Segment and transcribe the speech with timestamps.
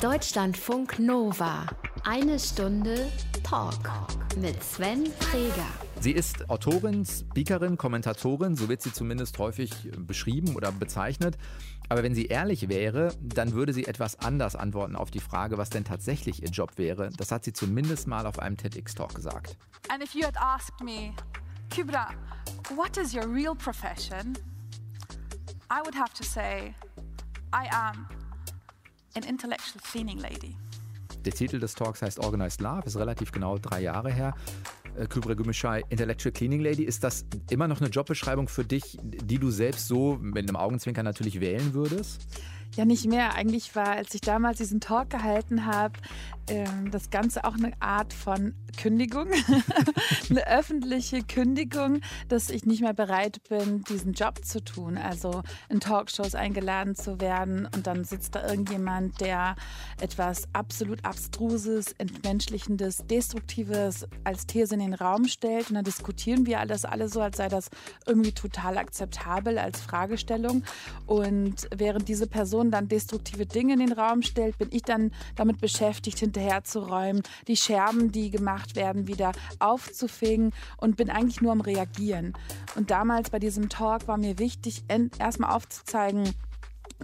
[0.00, 1.66] Deutschlandfunk Nova.
[2.04, 3.10] Eine Stunde
[3.42, 3.90] Talk
[4.36, 5.66] mit Sven Freger.
[5.98, 11.36] Sie ist Autorin, Speakerin, Kommentatorin, so wird sie zumindest häufig beschrieben oder bezeichnet.
[11.88, 15.68] Aber wenn sie ehrlich wäre, dann würde sie etwas anders antworten auf die Frage, was
[15.68, 17.10] denn tatsächlich ihr Job wäre.
[17.16, 19.56] Das hat sie zumindest mal auf einem TEDx-Talk gesagt.
[19.88, 21.12] And if you had asked me,
[21.74, 22.10] Kubra,
[22.76, 24.38] what is your real profession?
[25.68, 26.72] I would have to say,
[27.52, 28.06] I am
[29.16, 30.56] an intellectual cleaning lady.
[31.24, 34.34] Der Titel des Talks heißt Organized Love, ist relativ genau drei Jahre her.
[34.96, 39.38] Äh, Kübra Gümüşay, Intellectual Cleaning Lady, ist das immer noch eine Jobbeschreibung für dich, die
[39.38, 42.26] du selbst so mit einem Augenzwinker natürlich wählen würdest?
[42.76, 43.34] Ja, nicht mehr.
[43.34, 45.94] Eigentlich war, als ich damals diesen Talk gehalten habe,
[46.90, 49.26] das Ganze auch eine Art von Kündigung,
[50.30, 54.96] eine öffentliche Kündigung, dass ich nicht mehr bereit bin, diesen Job zu tun.
[54.96, 59.56] Also in Talkshows eingeladen zu werden und dann sitzt da irgendjemand, der
[60.00, 66.60] etwas absolut Abstruses, Entmenschlichendes, Destruktives als These in den Raum stellt und dann diskutieren wir
[66.60, 67.70] alles alle so, als sei das
[68.06, 70.62] irgendwie total akzeptabel als Fragestellung.
[71.06, 75.60] Und während diese Person dann destruktive Dinge in den Raum stellt, bin ich dann damit
[75.60, 81.60] beschäftigt, hinter hinterherzuräumen, die Scherben, die gemacht werden, wieder aufzufegen und bin eigentlich nur am
[81.60, 82.34] Reagieren.
[82.76, 84.84] Und damals bei diesem Talk war mir wichtig,
[85.18, 86.34] erstmal aufzuzeigen,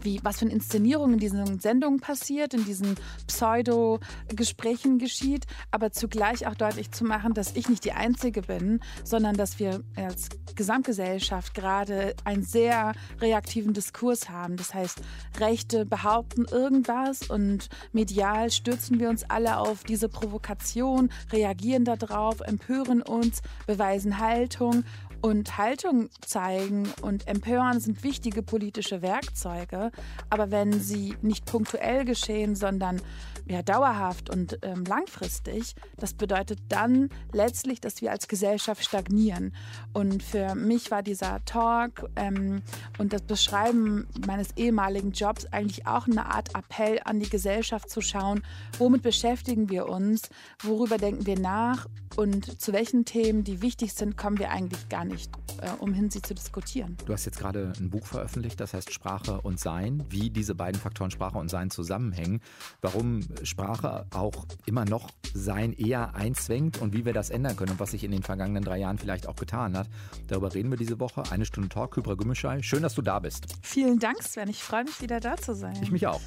[0.00, 6.46] wie, was für eine Inszenierung in diesen Sendungen passiert, in diesen Pseudo-Gesprächen geschieht, aber zugleich
[6.46, 11.54] auch deutlich zu machen, dass ich nicht die Einzige bin, sondern dass wir als Gesamtgesellschaft
[11.54, 14.56] gerade einen sehr reaktiven Diskurs haben.
[14.56, 15.00] Das heißt,
[15.38, 23.02] Rechte behaupten irgendwas und medial stürzen wir uns alle auf diese Provokation, reagieren darauf, empören
[23.02, 24.84] uns, beweisen Haltung
[25.24, 29.90] und Haltung zeigen und empören sind wichtige politische Werkzeuge.
[30.28, 33.00] Aber wenn sie nicht punktuell geschehen, sondern
[33.46, 39.54] ja, dauerhaft und ähm, langfristig, das bedeutet dann letztlich, dass wir als Gesellschaft stagnieren.
[39.92, 42.62] Und für mich war dieser Talk ähm,
[42.98, 48.00] und das Beschreiben meines ehemaligen Jobs eigentlich auch eine Art Appell an die Gesellschaft zu
[48.00, 48.42] schauen,
[48.78, 50.30] womit beschäftigen wir uns,
[50.62, 51.86] worüber denken wir nach
[52.16, 55.30] und zu welchen Themen, die wichtig sind, kommen wir eigentlich gar nicht,
[55.60, 56.96] äh, umhin sie zu diskutieren.
[57.06, 60.80] Du hast jetzt gerade ein Buch veröffentlicht, das heißt Sprache und Sein, wie diese beiden
[60.80, 62.40] Faktoren Sprache und Sein zusammenhängen,
[62.80, 67.80] warum Sprache auch immer noch Sein eher einzwängt und wie wir das ändern können und
[67.80, 69.88] was sich in den vergangenen drei Jahren vielleicht auch getan hat.
[70.28, 71.24] Darüber reden wir diese Woche.
[71.30, 72.62] Eine Stunde Talk, Kybra Gümüşay.
[72.62, 73.46] Schön, dass du da bist.
[73.62, 74.48] Vielen Dank, Sven.
[74.48, 75.76] Ich freue mich, wieder da zu sein.
[75.82, 76.20] Ich mich auch.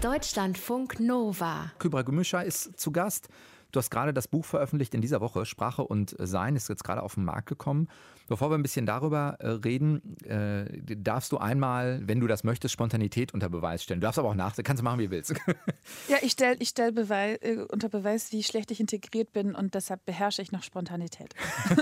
[0.00, 1.72] Deutschlandfunk Nova.
[1.78, 3.28] Kybra Gümüşay ist zu Gast.
[3.72, 5.46] Du hast gerade das Buch veröffentlicht in dieser Woche.
[5.46, 7.88] Sprache und Sein ist jetzt gerade auf den Markt gekommen.
[8.28, 10.64] Bevor wir ein bisschen darüber äh, reden, äh,
[10.96, 14.00] darfst du einmal, wenn du das möchtest, Spontanität unter Beweis stellen.
[14.00, 15.34] Du darfst aber auch nach, kannst du machen, wie du willst.
[16.08, 19.74] ja, ich stelle ich stell Beweis, äh, unter Beweis, wie schlecht ich integriert bin und
[19.74, 21.34] deshalb beherrsche ich noch Spontanität.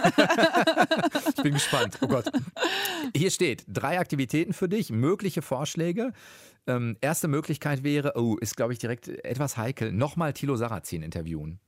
[1.28, 1.98] ich bin gespannt.
[2.00, 2.30] Oh Gott.
[3.14, 6.12] Hier steht drei Aktivitäten für dich, mögliche Vorschläge.
[6.66, 11.60] Ähm, erste Möglichkeit wäre, oh, ist glaube ich direkt etwas heikel, nochmal Thilo Sarrazin interviewen.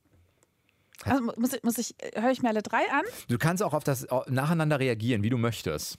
[1.04, 3.02] Also muss ich, muss ich, höre ich mir alle drei an?
[3.28, 5.98] Du kannst auch auf das nacheinander reagieren, wie du möchtest.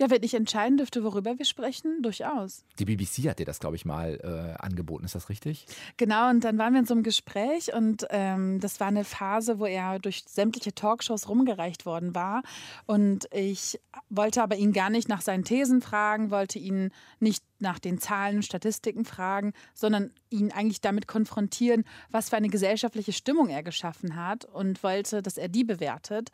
[0.00, 2.64] Ja, wenn ich entscheiden dürfte, worüber wir sprechen, durchaus.
[2.78, 5.66] Die BBC hat dir das, glaube ich, mal äh, angeboten, ist das richtig?
[5.96, 9.58] Genau, und dann waren wir in so einem Gespräch und ähm, das war eine Phase,
[9.58, 12.42] wo er durch sämtliche Talkshows rumgereicht worden war.
[12.86, 13.80] Und ich
[14.10, 16.90] wollte aber ihn gar nicht nach seinen Thesen fragen, wollte ihn
[17.20, 22.48] nicht nach den Zahlen und Statistiken fragen, sondern ihn eigentlich damit konfrontieren, was für eine
[22.48, 26.30] gesellschaftliche Stimmung er geschaffen hat und wollte, dass er die bewertet.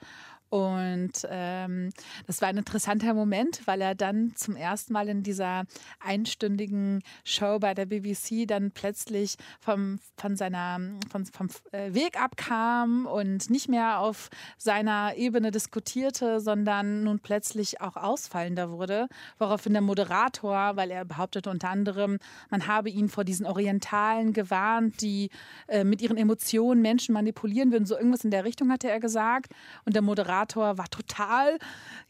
[0.50, 1.90] Und ähm,
[2.26, 5.64] das war ein interessanter Moment, weil er dann zum ersten Mal in dieser
[6.00, 13.06] einstündigen Show bei der BBC dann plötzlich vom, von seiner, von, vom äh, Weg abkam
[13.06, 19.82] und nicht mehr auf seiner Ebene diskutierte, sondern nun plötzlich auch ausfallender wurde, woraufhin der
[19.82, 25.28] Moderator, weil er behauptete unter anderem, man habe ihn vor diesen Orientalen gewarnt, die
[25.66, 29.52] äh, mit ihren Emotionen Menschen manipulieren würden, so irgendwas in der Richtung hatte er gesagt.
[29.84, 31.58] Und der Moderator Moderator war total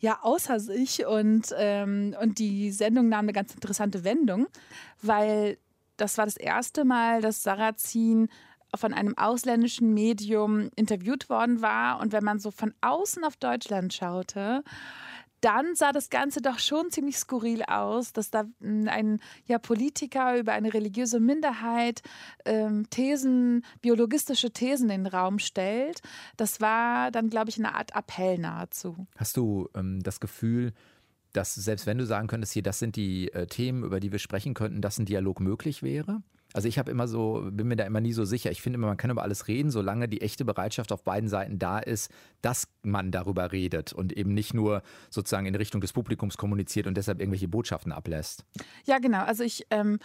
[0.00, 4.46] ja außer sich und, ähm, und die Sendung nahm eine ganz interessante Wendung,
[5.02, 5.58] weil
[5.96, 8.28] das war das erste Mal, dass Sarrazin
[8.74, 12.00] von einem ausländischen Medium interviewt worden war.
[12.00, 14.62] Und wenn man so von außen auf Deutschland schaute,
[15.40, 20.38] dann sah das Ganze doch schon ziemlich skurril aus, dass da hm, ein ja, Politiker
[20.38, 22.02] über eine religiöse Minderheit
[22.44, 26.00] ähm, Thesen, biologistische Thesen in den Raum stellt.
[26.36, 29.06] Das war dann, glaube ich, eine Art Appell nahezu.
[29.16, 30.72] Hast du ähm, das Gefühl,
[31.32, 34.18] dass selbst wenn du sagen könntest, hier, das sind die äh, Themen, über die wir
[34.18, 36.22] sprechen könnten, dass ein Dialog möglich wäre?
[36.58, 38.50] Also ich habe immer so, bin mir da immer nie so sicher.
[38.50, 41.60] Ich finde immer, man kann über alles reden, solange die echte Bereitschaft auf beiden Seiten
[41.60, 42.10] da ist,
[42.42, 46.96] dass man darüber redet und eben nicht nur sozusagen in Richtung des Publikums kommuniziert und
[46.96, 48.44] deshalb irgendwelche Botschaften ablässt.
[48.86, 49.22] Ja, genau.
[49.22, 50.00] Also ich, ähm,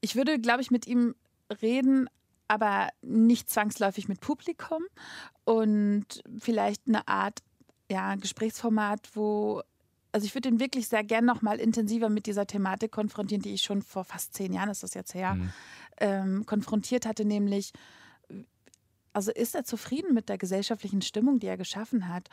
[0.00, 1.14] ich würde, glaube ich, mit ihm
[1.60, 2.08] reden,
[2.48, 4.82] aber nicht zwangsläufig mit Publikum
[5.44, 7.40] und vielleicht eine Art
[7.90, 9.60] ja, Gesprächsformat, wo
[10.12, 13.54] also ich würde ihn wirklich sehr gern noch mal intensiver mit dieser Thematik konfrontieren, die
[13.54, 15.52] ich schon vor fast zehn Jahren, ist das jetzt her, mhm.
[15.98, 17.72] ähm, konfrontiert hatte, nämlich,
[19.12, 22.28] also ist er zufrieden mit der gesellschaftlichen Stimmung, die er geschaffen hat?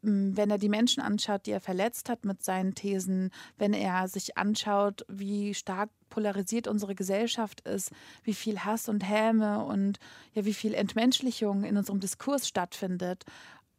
[0.00, 4.38] Wenn er die Menschen anschaut, die er verletzt hat mit seinen Thesen, wenn er sich
[4.38, 7.90] anschaut, wie stark polarisiert unsere Gesellschaft ist,
[8.22, 9.98] wie viel Hass und Häme und
[10.34, 13.24] ja, wie viel Entmenschlichung in unserem Diskurs stattfindet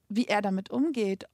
[0.09, 1.25] wie er damit umgeht,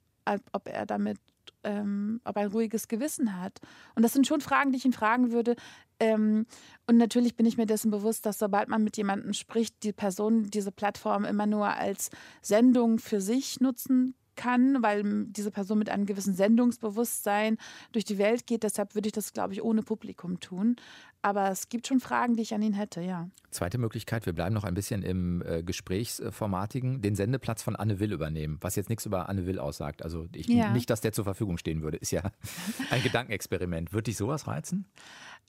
[0.51, 1.17] ob er damit,
[1.65, 3.59] ähm, ob er ein ruhiges Gewissen hat.
[3.95, 5.55] Und das sind schon Fragen, die ich ihn fragen würde.
[5.99, 6.45] Ähm,
[6.87, 10.49] und natürlich bin ich mir dessen bewusst, dass sobald man mit jemandem spricht, die Person
[10.49, 12.09] diese Plattform immer nur als
[12.41, 17.57] Sendung für sich nutzen kann, weil diese Person mit einem gewissen Sendungsbewusstsein
[17.91, 18.63] durch die Welt geht.
[18.63, 20.75] Deshalb würde ich das, glaube ich, ohne Publikum tun.
[21.25, 23.27] Aber es gibt schon Fragen, die ich an ihn hätte, ja.
[23.49, 28.13] Zweite Möglichkeit, wir bleiben noch ein bisschen im äh, Gesprächsformatigen, den Sendeplatz von Anne Will
[28.13, 30.03] übernehmen, was jetzt nichts über Anne Will aussagt.
[30.03, 30.69] Also ich, ja.
[30.69, 32.29] nicht, dass der zur Verfügung stehen würde, ist ja
[32.91, 33.91] ein Gedankenexperiment.
[33.91, 34.85] Würde dich sowas reizen?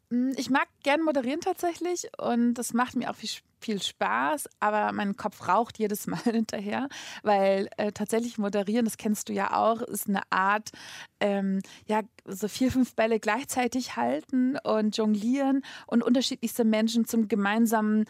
[0.09, 3.29] Hm, ich mag gern moderieren tatsächlich und das macht mir auch viel,
[3.67, 6.89] viel Spaß, aber mein Kopf raucht jedes Mal hinterher,
[7.23, 10.71] weil äh, tatsächlich moderieren, das kennst du ja auch, ist eine Art,
[11.19, 18.07] ähm, ja, so vier, fünf Bälle gleichzeitig halten und jonglieren und unterschiedlichste Menschen zum gemeinsamen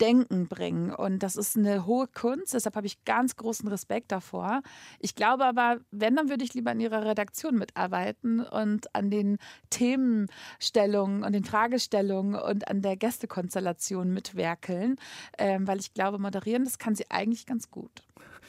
[0.00, 0.94] Denken bringen.
[0.94, 4.62] Und das ist eine hohe Kunst, deshalb habe ich ganz großen Respekt davor.
[4.98, 9.38] Ich glaube aber, wenn, dann würde ich lieber in ihrer Redaktion mitarbeiten und an den
[9.70, 14.96] Themenstellungen und den Fragestellungen und an der Gästekonstellation mitwerkeln,
[15.38, 18.04] ähm, weil ich glaube, moderieren, das kann sie eigentlich ganz gut.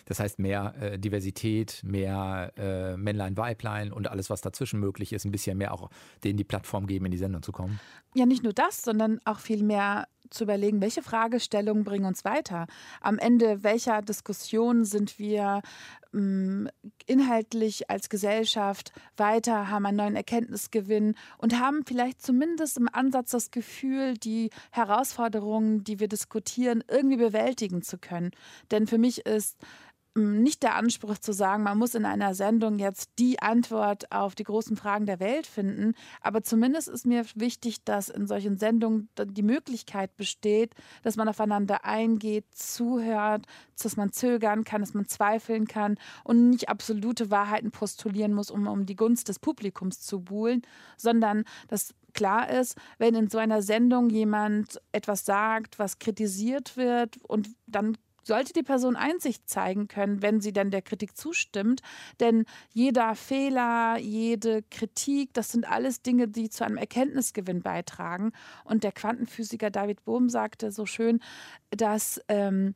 [0.10, 5.24] Das heißt mehr äh, Diversität, mehr äh, Männlein, Weiblein und alles, was dazwischen möglich ist,
[5.24, 5.92] ein bisschen mehr auch
[6.24, 7.80] denen die Plattform geben, in die Sendung zu kommen.
[8.16, 12.66] Ja, nicht nur das, sondern auch viel mehr zu überlegen, welche Fragestellungen bringen uns weiter.
[13.02, 15.62] Am Ende welcher Diskussion sind wir
[16.14, 16.70] ähm,
[17.06, 23.52] inhaltlich als Gesellschaft weiter, haben einen neuen Erkenntnisgewinn und haben vielleicht zumindest im Ansatz das
[23.52, 28.32] Gefühl, die Herausforderungen, die wir diskutieren, irgendwie bewältigen zu können.
[28.72, 29.58] Denn für mich ist
[30.16, 34.44] nicht der Anspruch zu sagen, man muss in einer Sendung jetzt die Antwort auf die
[34.44, 35.94] großen Fragen der Welt finden.
[36.22, 40.74] Aber zumindest ist mir wichtig, dass in solchen Sendungen die Möglichkeit besteht,
[41.04, 43.46] dass man aufeinander eingeht, zuhört,
[43.82, 48.68] dass man zögern kann, dass man zweifeln kann und nicht absolute Wahrheiten postulieren muss, um
[48.68, 50.62] um die Gunst des Publikums zu buhlen,
[50.98, 57.18] sondern dass klar ist, wenn in so einer Sendung jemand etwas sagt, was kritisiert wird
[57.24, 57.98] und dann
[58.30, 61.82] sollte die Person Einsicht zeigen können, wenn sie dann der Kritik zustimmt.
[62.20, 68.32] Denn jeder Fehler, jede Kritik, das sind alles Dinge, die zu einem Erkenntnisgewinn beitragen.
[68.64, 71.20] Und der Quantenphysiker David Bohm sagte so schön,
[71.72, 72.76] dass ähm,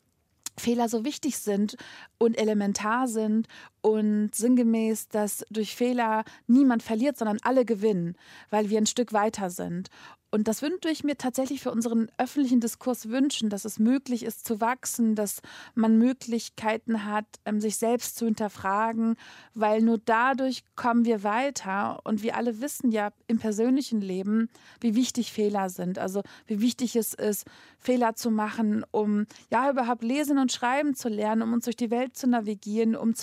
[0.57, 1.77] Fehler so wichtig sind
[2.17, 3.47] und elementar sind
[3.83, 8.15] und sinngemäß, dass durch Fehler niemand verliert, sondern alle gewinnen,
[8.49, 9.89] weil wir ein Stück weiter sind.
[10.33, 14.47] Und das würde ich mir tatsächlich für unseren öffentlichen Diskurs wünschen, dass es möglich ist
[14.47, 15.43] zu wachsen, dass
[15.75, 19.15] man Möglichkeiten hat, ähm, sich selbst zu hinterfragen,
[19.53, 21.99] weil nur dadurch kommen wir weiter.
[22.03, 24.49] Und wir alle wissen ja im persönlichen Leben,
[24.81, 25.99] wie wichtig Fehler sind.
[25.99, 27.45] Also wie wichtig es ist,
[27.77, 31.91] Fehler zu machen, um ja überhaupt lesen und schreiben zu lernen, um uns durch die
[31.91, 33.13] Welt zu navigieren, um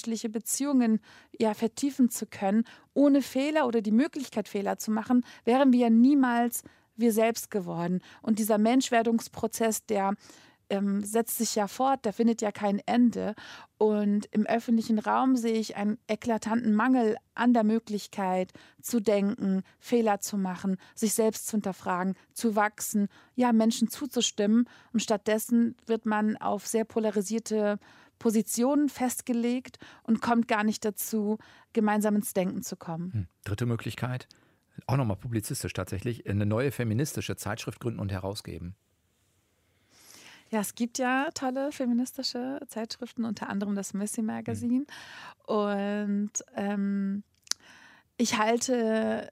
[0.00, 1.00] zwischenmenschliche Beziehungen
[1.38, 2.64] ja vertiefen zu können
[2.94, 6.62] ohne Fehler oder die Möglichkeit, Fehler zu machen, wären wir ja niemals
[6.96, 8.00] wir selbst geworden.
[8.22, 10.14] Und dieser Menschwerdungsprozess, der
[10.68, 13.34] ähm, setzt sich ja fort, der findet ja kein Ende.
[13.78, 18.52] Und im öffentlichen Raum sehe ich einen eklatanten Mangel an der Möglichkeit
[18.82, 24.68] zu denken, Fehler zu machen, sich selbst zu hinterfragen, zu wachsen, ja, Menschen zuzustimmen.
[24.92, 27.78] Und stattdessen wird man auf sehr polarisierte
[28.20, 31.38] Positionen festgelegt und kommt gar nicht dazu,
[31.72, 33.12] gemeinsam ins Denken zu kommen.
[33.12, 33.26] Hm.
[33.42, 34.28] Dritte Möglichkeit,
[34.86, 38.76] auch nochmal publizistisch tatsächlich, eine neue feministische Zeitschrift gründen und herausgeben.
[40.50, 44.84] Ja, es gibt ja tolle feministische Zeitschriften, unter anderem das Missy Magazine.
[45.48, 45.54] Mhm.
[45.54, 47.22] Und ähm,
[48.16, 49.30] ich halte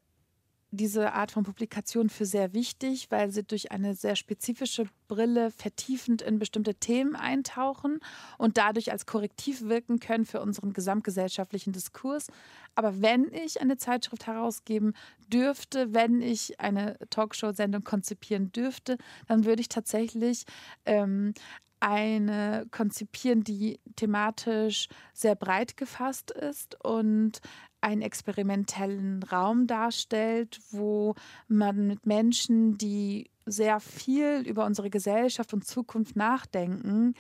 [0.71, 6.21] diese Art von Publikation für sehr wichtig, weil sie durch eine sehr spezifische Brille vertiefend
[6.21, 8.01] in bestimmte Themen eintauchen
[8.37, 12.27] und dadurch als Korrektiv wirken können für unseren gesamtgesellschaftlichen Diskurs.
[12.75, 14.93] Aber wenn ich eine Zeitschrift herausgeben
[15.29, 20.45] dürfte, wenn ich eine Talkshow-Sendung konzipieren dürfte, dann würde ich tatsächlich
[20.85, 21.33] ähm,
[21.81, 27.41] eine konzipieren, die thematisch sehr breit gefasst ist und
[27.81, 31.15] einen experimentellen Raum darstellt, wo
[31.47, 37.15] man mit Menschen, die sehr viel über unsere Gesellschaft und Zukunft nachdenken,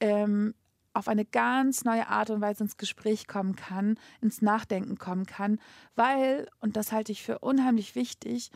[0.00, 0.54] ähm,
[0.92, 5.60] auf eine ganz neue Art und Weise ins Gespräch kommen kann, ins Nachdenken kommen kann,
[5.94, 8.50] weil, und das halte ich für unheimlich wichtig,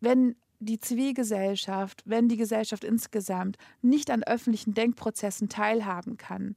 [0.00, 6.56] wenn die Zivilgesellschaft, wenn die Gesellschaft insgesamt nicht an öffentlichen Denkprozessen teilhaben kann,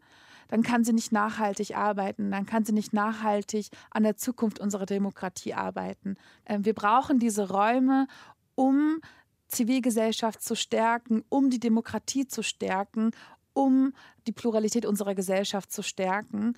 [0.54, 4.86] dann kann sie nicht nachhaltig arbeiten, dann kann sie nicht nachhaltig an der Zukunft unserer
[4.86, 6.16] Demokratie arbeiten.
[6.46, 8.06] Ähm, wir brauchen diese Räume,
[8.54, 9.02] um
[9.48, 13.10] Zivilgesellschaft zu stärken, um die Demokratie zu stärken,
[13.54, 13.94] um
[14.28, 16.54] die Pluralität unserer Gesellschaft zu stärken.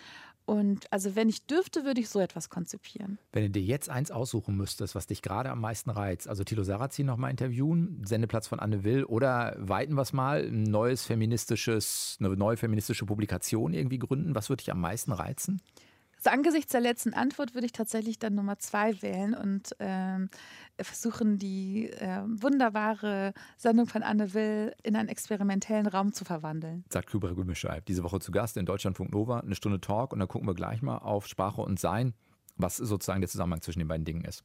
[0.46, 3.18] Und also wenn ich dürfte, würde ich so etwas konzipieren.
[3.32, 6.64] Wenn du dir jetzt eins aussuchen müsstest, was dich gerade am meisten reizt, also Thilo
[6.64, 12.30] Sarrazin nochmal interviewen, Sendeplatz von Anne Will oder weiten wir mal, ein neues feministisches, eine
[12.36, 15.62] neue feministische Publikation irgendwie gründen, was würde dich am meisten reizen?
[16.28, 20.30] Angesichts der letzten Antwort würde ich tatsächlich dann Nummer zwei wählen und ähm,
[20.80, 26.84] versuchen, die äh, wunderbare Sendung von Anne Will in einen experimentellen Raum zu verwandeln.
[26.90, 27.86] Sagt Kübra Gümmischeib.
[27.86, 30.82] Diese Woche zu Gast in Deutschlandfunk Nova, eine Stunde Talk und dann gucken wir gleich
[30.82, 32.14] mal auf Sprache und Sein,
[32.58, 34.44] was sozusagen der Zusammenhang zwischen den beiden Dingen ist.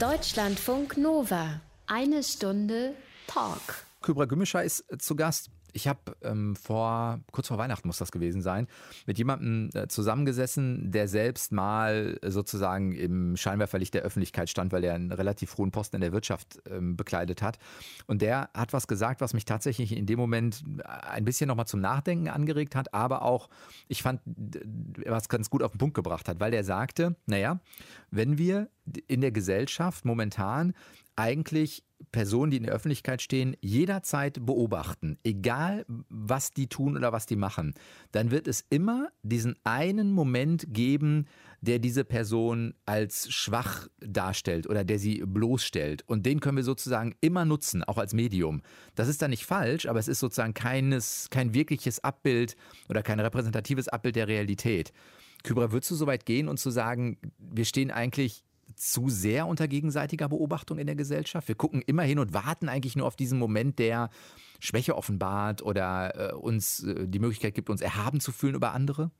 [0.00, 1.60] Deutschlandfunk Nova.
[1.86, 2.94] Eine Stunde
[3.26, 3.84] Talk.
[4.02, 5.50] Kübra Gümmischer ist zu Gast.
[5.78, 8.66] Ich habe ähm, vor, kurz vor Weihnachten muss das gewesen sein,
[9.06, 14.94] mit jemandem äh, zusammengesessen, der selbst mal sozusagen im Scheinwerferlicht der Öffentlichkeit stand, weil er
[14.94, 17.60] einen relativ hohen Posten in der Wirtschaft ähm, bekleidet hat.
[18.08, 21.80] Und der hat was gesagt, was mich tatsächlich in dem Moment ein bisschen nochmal zum
[21.80, 23.48] Nachdenken angeregt hat, aber auch,
[23.86, 24.20] ich fand,
[25.06, 27.60] was ganz gut auf den Punkt gebracht hat, weil der sagte, naja,
[28.10, 28.68] wenn wir
[29.06, 30.74] in der Gesellschaft momentan
[31.18, 31.82] eigentlich
[32.12, 37.36] Personen, die in der Öffentlichkeit stehen, jederzeit beobachten, egal was die tun oder was die
[37.36, 37.74] machen,
[38.12, 41.26] dann wird es immer diesen einen Moment geben,
[41.60, 46.04] der diese Person als schwach darstellt oder der sie bloßstellt.
[46.06, 48.62] Und den können wir sozusagen immer nutzen, auch als Medium.
[48.94, 52.56] Das ist dann nicht falsch, aber es ist sozusagen keines, kein wirkliches Abbild
[52.88, 54.92] oder kein repräsentatives Abbild der Realität.
[55.42, 58.44] Kybra, würdest du so weit gehen und zu sagen, wir stehen eigentlich
[58.78, 61.48] zu sehr unter gegenseitiger Beobachtung in der Gesellschaft.
[61.48, 64.10] Wir gucken immer hin und warten eigentlich nur auf diesen Moment, der
[64.60, 69.10] Schwäche offenbart oder äh, uns äh, die Möglichkeit gibt, uns erhaben zu fühlen über andere.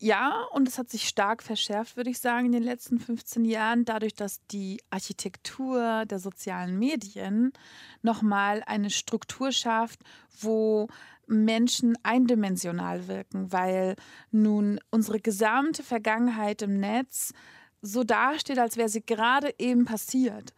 [0.00, 3.84] Ja, und es hat sich stark verschärft, würde ich sagen, in den letzten 15 Jahren,
[3.84, 7.52] dadurch, dass die Architektur der sozialen Medien
[8.02, 9.98] nochmal eine Struktur schafft,
[10.40, 10.86] wo
[11.26, 13.96] Menschen eindimensional wirken, weil
[14.30, 17.32] nun unsere gesamte Vergangenheit im Netz
[17.82, 20.52] so dasteht, als wäre sie gerade eben passiert.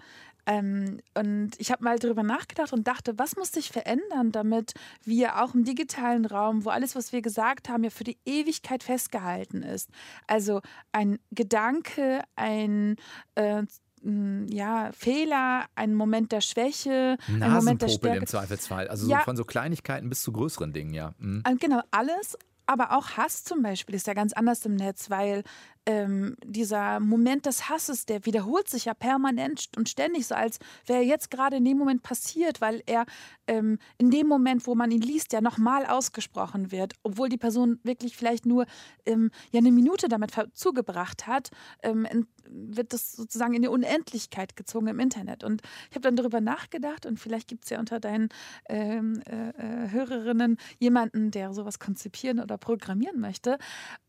[0.46, 4.72] Ähm, und ich habe mal darüber nachgedacht und dachte, was muss sich verändern, damit
[5.04, 8.82] wir auch im digitalen Raum, wo alles, was wir gesagt haben, ja für die Ewigkeit
[8.82, 9.90] festgehalten ist.
[10.26, 10.60] Also
[10.92, 12.96] ein Gedanke, ein
[13.34, 13.62] äh,
[14.02, 18.18] ja, Fehler, ein Moment der Schwäche, ein Moment der Stärke.
[18.18, 18.88] im Zweifelsfall.
[18.88, 21.12] Also ja, so von so Kleinigkeiten bis zu größeren Dingen, ja.
[21.18, 21.42] Mhm.
[21.60, 22.38] Genau, alles
[22.70, 25.42] aber auch Hass zum Beispiel ist ja ganz anders im Netz, weil
[25.86, 31.02] ähm, dieser Moment des Hasses, der wiederholt sich ja permanent und ständig, so als wäre
[31.02, 33.06] jetzt gerade in dem Moment passiert, weil er
[33.48, 37.80] ähm, in dem Moment, wo man ihn liest, ja nochmal ausgesprochen wird, obwohl die Person
[37.82, 38.66] wirklich vielleicht nur
[39.04, 41.50] ähm, ja eine Minute damit zugebracht hat,
[41.82, 42.06] ähm,
[42.52, 45.44] wird das sozusagen in die Unendlichkeit gezogen im Internet.
[45.44, 48.28] Und ich habe dann darüber nachgedacht und vielleicht gibt es ja unter deinen
[48.68, 53.58] ähm, äh, äh, Hörerinnen jemanden, der sowas konzipieren oder programmieren möchte.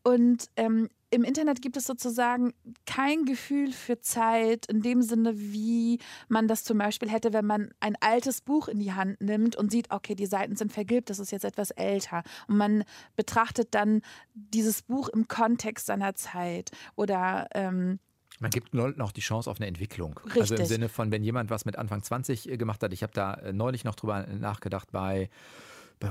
[0.02, 2.54] Und ähm, im Internet gibt es sozusagen
[2.86, 7.70] kein Gefühl für Zeit in dem Sinne, wie man das zum Beispiel hätte, wenn man
[7.80, 11.18] ein altes Buch in die Hand nimmt und sieht, okay, die Seiten sind vergilbt, das
[11.18, 12.22] ist jetzt etwas älter.
[12.48, 12.84] Und man
[13.14, 14.00] betrachtet dann
[14.32, 17.98] dieses Buch im Kontext seiner Zeit oder ähm,
[18.42, 20.18] man gibt Leuten auch die Chance auf eine Entwicklung.
[20.24, 20.40] Richtig.
[20.42, 23.12] Also im Sinne von, wenn jemand was mit Anfang 20 äh, gemacht hat, ich habe
[23.14, 25.30] da äh, neulich noch drüber nachgedacht bei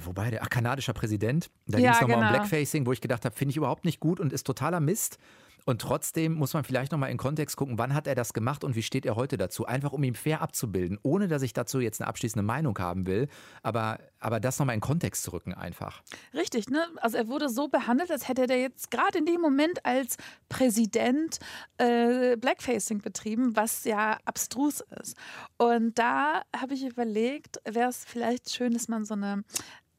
[0.05, 2.29] wobei der ach, kanadischer Präsident, da ja, ging es nochmal genau.
[2.29, 5.19] um Blackfacing, wo ich gedacht habe, finde ich überhaupt nicht gut und ist totaler Mist.
[5.65, 8.75] Und trotzdem muss man vielleicht nochmal in Kontext gucken, wann hat er das gemacht und
[8.75, 9.65] wie steht er heute dazu?
[9.65, 13.27] Einfach um ihn fair abzubilden, ohne dass ich dazu jetzt eine abschließende Meinung haben will,
[13.63, 16.01] aber, aber das nochmal in Kontext zu rücken einfach.
[16.33, 16.85] Richtig, ne?
[16.97, 20.17] Also er wurde so behandelt, als hätte er jetzt gerade in dem Moment als
[20.49, 21.39] Präsident
[21.77, 25.15] äh, Blackfacing betrieben, was ja abstrus ist.
[25.57, 29.43] Und da habe ich überlegt, wäre es vielleicht schön, dass man so eine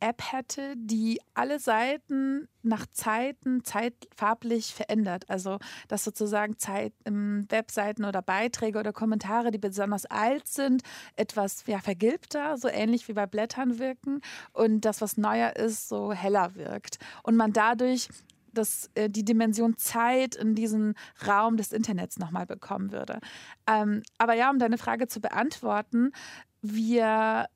[0.02, 5.30] App hätte, die alle Seiten nach Zeiten zeitfarblich verändert.
[5.30, 10.82] Also dass sozusagen Zeit, ähm, Webseiten oder Beiträge oder Kommentare, die besonders alt sind,
[11.16, 14.21] etwas ja, vergilbter, so ähnlich wie bei Blättern wirken
[14.52, 16.99] und das, was neuer ist, so heller wirkt.
[17.23, 18.09] Und man dadurch
[18.54, 20.94] dass äh, die Dimension Zeit in diesen
[21.26, 23.18] Raum des Internets nochmal bekommen würde.
[23.66, 26.12] Ähm, aber ja, um deine Frage zu beantworten,
[26.61, 27.47] wir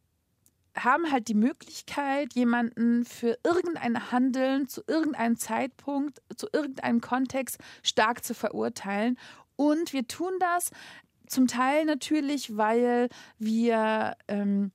[0.76, 8.24] haben halt die Möglichkeit, jemanden für irgendein Handeln zu irgendeinem Zeitpunkt, zu irgendeinem Kontext stark
[8.24, 9.18] zu verurteilen.
[9.56, 10.70] Und wir tun das
[11.26, 14.70] zum Teil natürlich, weil wir ähm,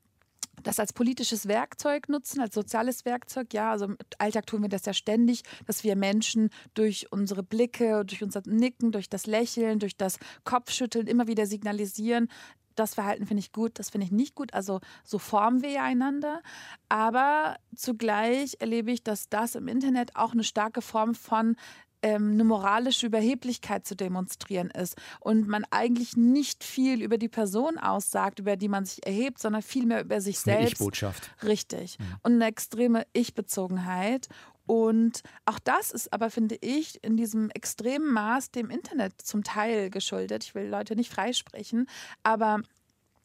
[0.63, 3.53] das als politisches Werkzeug nutzen, als soziales Werkzeug.
[3.53, 8.05] Ja, also im Alltag tun wir das ja ständig, dass wir Menschen durch unsere Blicke,
[8.05, 12.29] durch unser Nicken, durch das Lächeln, durch das Kopfschütteln immer wieder signalisieren,
[12.75, 14.53] das Verhalten finde ich gut, das finde ich nicht gut.
[14.53, 16.41] Also so formen wir ja einander.
[16.89, 21.55] Aber zugleich erlebe ich, dass das im Internet auch eine starke Form von
[22.03, 27.77] ähm, eine moralische Überheblichkeit zu demonstrieren ist und man eigentlich nicht viel über die Person
[27.77, 30.59] aussagt, über die man sich erhebt, sondern vielmehr über sich selbst.
[30.59, 31.31] Eine Ich-Botschaft.
[31.43, 31.99] Richtig.
[31.99, 32.05] Mhm.
[32.23, 34.27] Und eine extreme Ich-Bezogenheit.
[34.65, 39.89] Und auch das ist aber, finde ich, in diesem extremen Maß dem Internet zum Teil
[39.89, 40.43] geschuldet.
[40.43, 41.87] Ich will Leute nicht freisprechen,
[42.23, 42.61] aber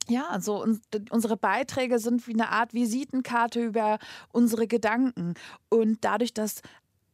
[0.08, 0.64] ja, also
[1.10, 3.98] unsere Beiträge sind wie eine Art Visitenkarte über
[4.32, 5.34] unsere Gedanken.
[5.68, 6.62] Und dadurch, dass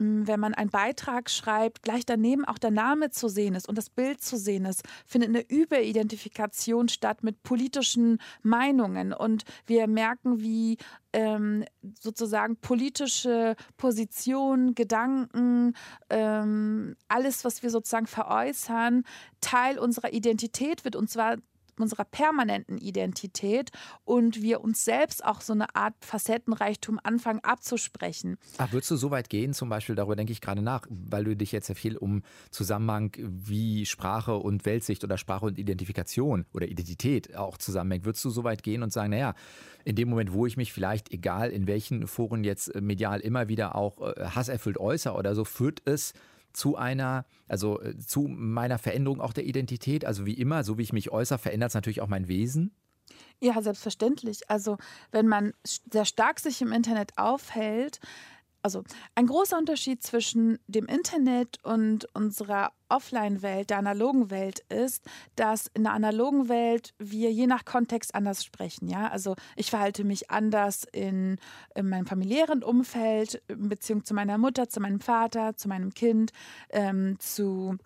[0.02, 3.90] wenn man einen Beitrag schreibt, gleich daneben auch der Name zu sehen ist und das
[3.90, 9.12] Bild zu sehen ist, findet eine Überidentifikation statt mit politischen Meinungen.
[9.12, 10.78] Und wir merken, wie
[11.12, 11.64] ähm,
[12.00, 15.74] sozusagen politische Positionen, Gedanken,
[16.10, 19.04] ähm, alles, was wir sozusagen veräußern,
[19.40, 20.96] Teil unserer Identität wird.
[20.96, 21.36] Und zwar
[21.82, 23.70] unserer permanenten Identität
[24.04, 28.38] und wir uns selbst auch so eine Art Facettenreichtum anfangen abzusprechen.
[28.58, 31.36] Ach, würdest du so weit gehen, zum Beispiel, darüber denke ich gerade nach, weil du
[31.36, 36.66] dich jetzt ja viel um Zusammenhang wie Sprache und Weltsicht oder Sprache und Identifikation oder
[36.68, 39.34] Identität auch zusammenhängt, würdest du so weit gehen und sagen, naja,
[39.84, 43.74] in dem Moment, wo ich mich vielleicht, egal in welchen Foren jetzt medial immer wieder
[43.74, 46.14] auch äh, hasserfüllt äußere oder so, führt es
[46.52, 50.04] zu einer, also äh, zu meiner Veränderung auch der Identität.
[50.04, 52.74] Also wie immer, so wie ich mich äußere, verändert es natürlich auch mein Wesen.
[53.40, 54.48] Ja, selbstverständlich.
[54.48, 54.78] Also
[55.10, 57.98] wenn man sehr stark sich im Internet aufhält,
[58.62, 65.68] also ein großer Unterschied zwischen dem Internet und unserer Offline-Welt, der analogen Welt ist, dass
[65.74, 68.88] in der analogen Welt wir je nach Kontext anders sprechen.
[68.88, 71.38] Ja, also ich verhalte mich anders in,
[71.74, 76.32] in meinem familiären Umfeld, in Beziehung zu meiner Mutter, zu meinem Vater, zu meinem Kind,
[76.70, 77.78] ähm, zu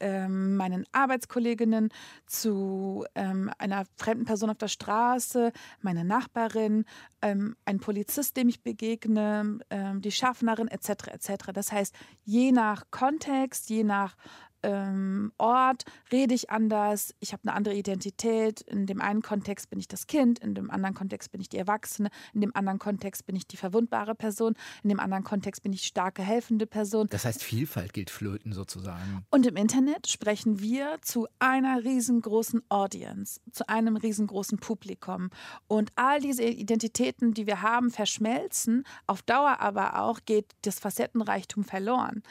[0.00, 1.90] ähm, meinen Arbeitskolleginnen,
[2.26, 6.84] zu ähm, einer fremden Person auf der Straße, meine Nachbarin,
[7.22, 11.08] ähm, ein Polizist, dem ich begegne, ähm, die Schaffnerin etc.
[11.08, 11.52] etc.
[11.52, 14.16] Das heißt, je nach Kontext, je nach
[14.64, 18.62] ähm, Ort rede ich anders, ich habe eine andere Identität.
[18.62, 21.58] In dem einen Kontext bin ich das Kind, in dem anderen Kontext bin ich die
[21.58, 25.72] Erwachsene, in dem anderen Kontext bin ich die verwundbare Person, in dem anderen Kontext bin
[25.72, 27.06] ich starke, helfende Person.
[27.10, 29.26] Das heißt, Vielfalt gilt flöten sozusagen.
[29.30, 35.30] Und im Internet sprechen wir zu einer riesengroßen Audience, zu einem riesengroßen Publikum.
[35.66, 38.84] Und all diese Identitäten, die wir haben, verschmelzen.
[39.06, 42.22] Auf Dauer aber auch geht das Facettenreichtum verloren.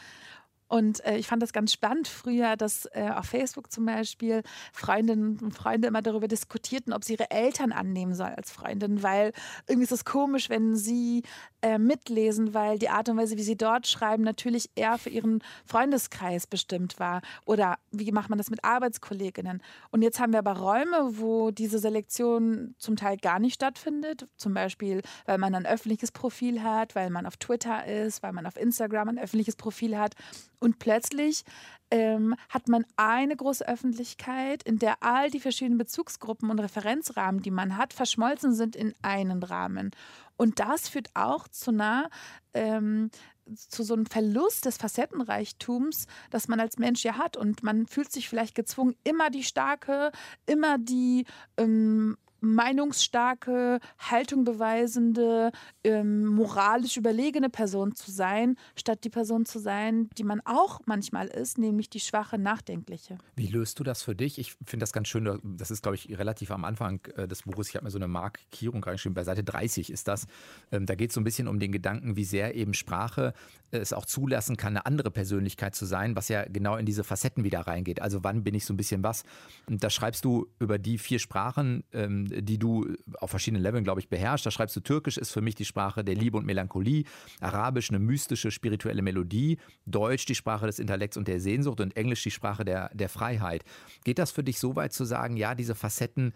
[0.74, 5.38] Und äh, ich fand das ganz spannend früher, dass äh, auf Facebook zum Beispiel Freundinnen
[5.40, 9.34] und Freunde immer darüber diskutierten, ob sie ihre Eltern annehmen soll als Freundin, weil
[9.68, 11.22] irgendwie ist es komisch, wenn sie
[11.62, 15.44] äh, mitlesen, weil die Art und Weise, wie sie dort schreiben, natürlich eher für ihren
[15.64, 17.22] Freundeskreis bestimmt war.
[17.46, 19.62] Oder wie macht man das mit Arbeitskolleginnen?
[19.92, 24.28] Und jetzt haben wir aber Räume, wo diese Selektion zum Teil gar nicht stattfindet.
[24.38, 28.48] Zum Beispiel, weil man ein öffentliches Profil hat, weil man auf Twitter ist, weil man
[28.48, 30.16] auf Instagram ein öffentliches Profil hat
[30.64, 31.44] und plötzlich
[31.92, 37.52] ähm, hat man eine große Öffentlichkeit, in der all die verschiedenen Bezugsgruppen und Referenzrahmen, die
[37.52, 39.92] man hat, verschmolzen sind in einen Rahmen.
[40.38, 42.10] Und das führt auch zu einer
[42.54, 43.12] ähm,
[43.56, 47.36] zu so einem Verlust des Facettenreichtums, das man als Mensch ja hat.
[47.36, 50.12] Und man fühlt sich vielleicht gezwungen, immer die starke,
[50.46, 51.26] immer die
[51.58, 55.52] ähm, meinungsstarke, Haltung beweisende,
[55.84, 61.28] ähm, moralisch überlegene Person zu sein, statt die Person zu sein, die man auch manchmal
[61.28, 63.18] ist, nämlich die schwache, nachdenkliche.
[63.36, 64.38] Wie löst du das für dich?
[64.38, 67.70] Ich finde das ganz schön, das ist, glaube ich, relativ am Anfang äh, des Buches.
[67.70, 70.28] Ich habe mir so eine Markierung reingeschrieben, bei Seite 30 ist das.
[70.72, 73.34] Ähm, da geht es so ein bisschen um den Gedanken, wie sehr eben Sprache
[73.72, 77.04] äh, es auch zulassen kann, eine andere Persönlichkeit zu sein, was ja genau in diese
[77.04, 78.02] Facetten wieder reingeht.
[78.02, 79.24] Also wann bin ich so ein bisschen was?
[79.68, 84.00] Und da schreibst du über die vier Sprachen, ähm, die du auf verschiedenen Leveln, glaube
[84.00, 84.46] ich, beherrschst.
[84.46, 87.06] Da schreibst du, Türkisch ist für mich die Sprache der Liebe und Melancholie,
[87.40, 92.24] Arabisch eine mystische, spirituelle Melodie, Deutsch die Sprache des Intellekts und der Sehnsucht und Englisch
[92.24, 93.64] die Sprache der, der Freiheit.
[94.04, 96.34] Geht das für dich so weit zu sagen, ja, diese Facetten,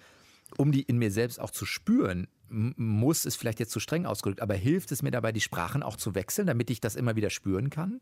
[0.58, 4.42] um die in mir selbst auch zu spüren, muss es vielleicht jetzt zu streng ausgedrückt,
[4.42, 7.30] aber hilft es mir dabei, die Sprachen auch zu wechseln, damit ich das immer wieder
[7.30, 8.00] spüren kann?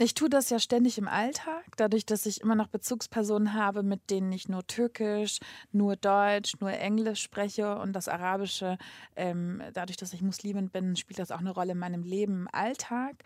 [0.00, 4.10] Ich tue das ja ständig im Alltag, dadurch, dass ich immer noch Bezugspersonen habe, mit
[4.10, 5.40] denen ich nur Türkisch,
[5.72, 8.78] nur Deutsch, nur Englisch spreche und das Arabische,
[9.16, 12.48] ähm, dadurch, dass ich Muslimin bin, spielt das auch eine Rolle in meinem Leben im
[12.52, 13.24] Alltag.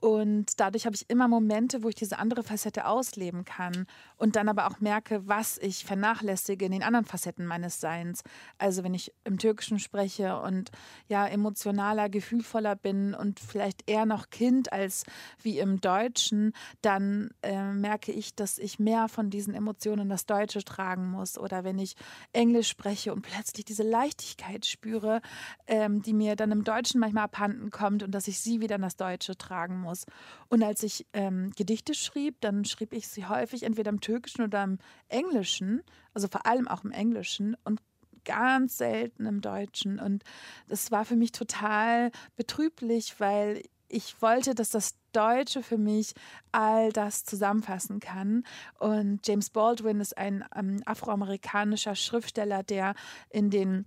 [0.00, 4.48] Und dadurch habe ich immer Momente, wo ich diese andere Facette ausleben kann und dann
[4.48, 8.22] aber auch merke, was ich vernachlässige in den anderen Facetten meines Seins.
[8.56, 10.70] Also wenn ich im Türkischen spreche und
[11.06, 15.04] ja emotionaler, gefühlvoller bin und vielleicht eher noch Kind als
[15.42, 20.26] wie im Deutsch Deutschen, dann äh, merke ich, dass ich mehr von diesen Emotionen das
[20.26, 21.36] Deutsche tragen muss.
[21.38, 21.96] Oder wenn ich
[22.32, 25.20] Englisch spreche und plötzlich diese Leichtigkeit spüre,
[25.66, 28.82] ähm, die mir dann im Deutschen manchmal abhanden kommt und dass ich sie wieder in
[28.82, 30.06] das Deutsche tragen muss.
[30.48, 34.62] Und als ich ähm, Gedichte schrieb, dann schrieb ich sie häufig entweder im Türkischen oder
[34.62, 37.80] im Englischen, also vor allem auch im Englischen und
[38.24, 39.98] ganz selten im Deutschen.
[39.98, 40.24] Und
[40.68, 46.14] das war für mich total betrüblich, weil ich wollte, dass das Deutsche für mich
[46.52, 48.44] all das zusammenfassen kann.
[48.78, 52.94] Und James Baldwin ist ein ähm, afroamerikanischer Schriftsteller, der
[53.30, 53.86] in den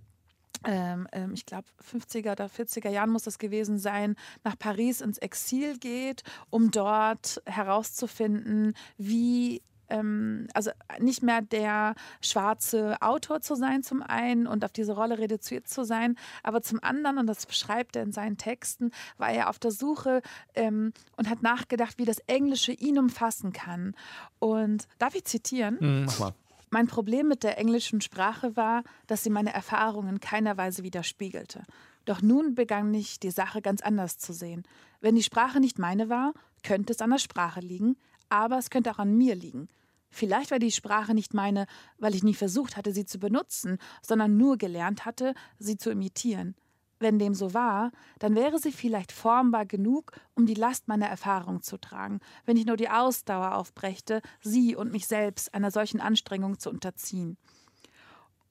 [0.64, 5.18] ähm, ähm ich glaube, 50er oder 40er Jahren muss das gewesen sein, nach Paris ins
[5.18, 13.82] Exil geht, um dort herauszufinden, wie ähm, also nicht mehr der schwarze Autor zu sein
[13.82, 17.96] zum einen und auf diese Rolle reduziert zu sein, aber zum anderen, und das beschreibt
[17.96, 20.22] er in seinen Texten, war er auf der Suche
[20.54, 23.94] ähm, und hat nachgedacht, wie das Englische ihn umfassen kann.
[24.38, 25.78] Und darf ich zitieren?
[25.80, 26.34] Mhm, mach mal.
[26.70, 31.62] Mein Problem mit der englischen Sprache war, dass sie meine Erfahrungen in keiner Weise widerspiegelte.
[32.04, 34.64] Doch nun begann ich, die Sache ganz anders zu sehen.
[35.00, 37.96] Wenn die Sprache nicht meine war, könnte es an der Sprache liegen,
[38.28, 39.68] aber es könnte auch an mir liegen.
[40.10, 41.66] Vielleicht war die Sprache nicht meine,
[41.98, 46.54] weil ich nie versucht hatte, sie zu benutzen, sondern nur gelernt hatte, sie zu imitieren.
[47.00, 51.62] Wenn dem so war, dann wäre sie vielleicht formbar genug, um die Last meiner Erfahrung
[51.62, 56.58] zu tragen, wenn ich nur die Ausdauer aufbrächte, sie und mich selbst einer solchen Anstrengung
[56.58, 57.36] zu unterziehen.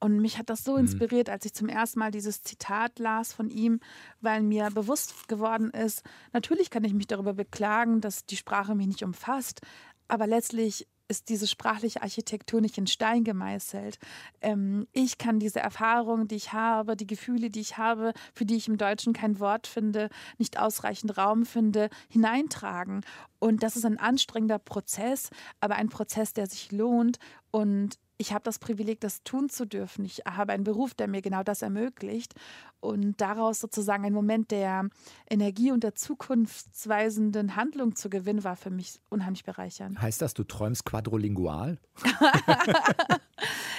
[0.00, 0.80] Und mich hat das so mhm.
[0.80, 3.80] inspiriert, als ich zum ersten Mal dieses Zitat las von ihm,
[4.20, 8.86] weil mir bewusst geworden ist, natürlich kann ich mich darüber beklagen, dass die Sprache mich
[8.86, 9.60] nicht umfasst,
[10.06, 13.98] aber letztlich ist diese sprachliche Architektur nicht in Stein gemeißelt.
[14.40, 18.56] Ähm, ich kann diese Erfahrungen, die ich habe, die Gefühle, die ich habe, für die
[18.56, 23.00] ich im Deutschen kein Wort finde, nicht ausreichend Raum finde, hineintragen.
[23.38, 27.18] Und das ist ein anstrengender Prozess, aber ein Prozess, der sich lohnt.
[27.50, 30.04] Und ich habe das Privileg, das tun zu dürfen.
[30.04, 32.34] Ich habe einen Beruf, der mir genau das ermöglicht.
[32.80, 34.88] Und daraus sozusagen ein Moment der
[35.30, 40.00] Energie und der zukunftsweisenden Handlung zu gewinnen, war für mich unheimlich bereichernd.
[40.00, 41.78] Heißt das, du träumst quadrolingual?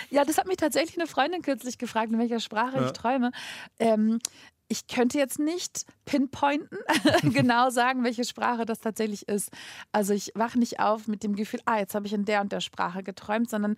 [0.09, 2.85] ja, das hat mich tatsächlich eine Freundin kürzlich gefragt, in welcher Sprache ja.
[2.85, 3.31] ich träume.
[3.77, 4.19] Ähm,
[4.69, 6.77] ich könnte jetzt nicht pinpointen,
[7.33, 9.49] genau sagen, welche Sprache das tatsächlich ist.
[9.91, 12.51] Also ich wache nicht auf mit dem Gefühl, ah, jetzt habe ich in der und
[12.51, 13.75] der Sprache geträumt, sondern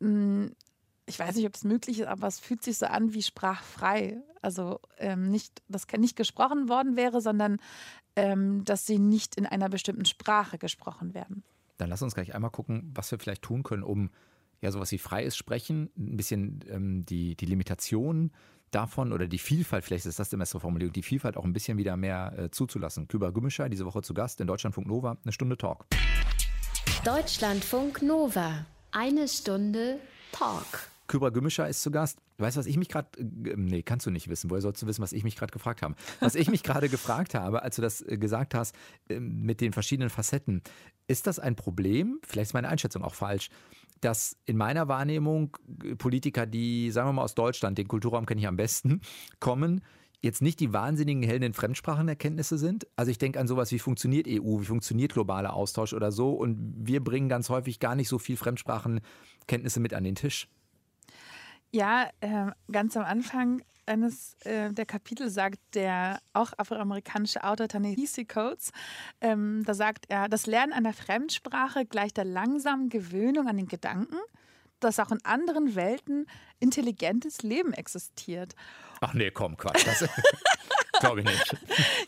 [0.00, 4.18] ich weiß nicht, ob es möglich ist, aber es fühlt sich so an wie sprachfrei.
[4.42, 7.58] Also ähm, nicht, dass nicht gesprochen worden wäre, sondern
[8.14, 11.42] ähm, dass sie nicht in einer bestimmten Sprache gesprochen werden.
[11.76, 14.10] Dann lass uns gleich einmal gucken, was wir vielleicht tun können, um
[14.60, 18.32] ja sowas wie freies Sprechen, ein bisschen ähm, die, die Limitationen
[18.70, 21.78] davon oder die Vielfalt, vielleicht ist das die bessere Formulierung, die Vielfalt auch ein bisschen
[21.78, 23.08] wieder mehr äh, zuzulassen.
[23.08, 25.86] Küber Gümmischer, diese Woche zu Gast in Deutschlandfunk Nova, eine Stunde Talk.
[27.04, 28.66] Deutschlandfunk Nova.
[28.90, 30.00] Eine Stunde
[30.32, 30.64] Talk.
[31.08, 32.18] Kübra Gümmischer ist zu Gast.
[32.38, 34.50] Weißt du, was ich mich gerade, äh, nee, kannst du nicht wissen.
[34.50, 35.94] Woher sollst du wissen, was ich mich gerade gefragt habe?
[36.20, 38.74] Was ich mich gerade gefragt habe, als du das äh, gesagt hast,
[39.08, 40.62] ähm, mit den verschiedenen Facetten,
[41.06, 42.18] ist das ein Problem?
[42.26, 43.50] Vielleicht ist meine Einschätzung auch falsch,
[44.00, 48.40] dass in meiner Wahrnehmung äh, Politiker, die, sagen wir mal aus Deutschland, den Kulturraum kenne
[48.40, 49.00] ich am besten,
[49.40, 49.82] kommen,
[50.20, 52.86] jetzt nicht die wahnsinnigen Helden in Fremdsprachenerkenntnisse sind.
[52.96, 56.32] Also ich denke an sowas wie funktioniert EU, wie funktioniert globaler Austausch oder so.
[56.32, 60.48] Und wir bringen ganz häufig gar nicht so viel Fremdsprachenkenntnisse mit an den Tisch.
[61.70, 68.24] Ja, äh, ganz am Anfang eines äh, der Kapitel sagt der auch afroamerikanische Autor Ta-Nehisi
[68.24, 68.70] Coates,
[69.20, 74.16] ähm, da sagt er, das Lernen einer Fremdsprache gleicht der langsamen Gewöhnung an den Gedanken,
[74.80, 76.26] dass auch in anderen Welten
[76.60, 78.54] intelligentes Leben existiert.
[79.00, 79.86] Ach nee, komm, Quatsch.
[79.86, 80.08] Das
[81.00, 81.56] glaube ich nicht.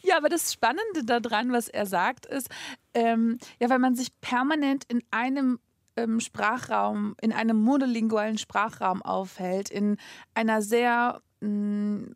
[0.03, 2.49] Ja, aber das Spannende daran, was er sagt, ist,
[2.95, 5.59] ähm, ja, weil man sich permanent in einem
[5.97, 9.97] ähm, Sprachraum, in einem monolingualen Sprachraum aufhält, in
[10.35, 12.13] einer sehr mm,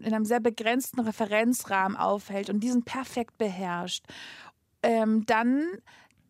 [0.00, 4.04] in einem sehr begrenzten Referenzrahmen aufhält und diesen perfekt beherrscht,
[4.82, 5.66] ähm, dann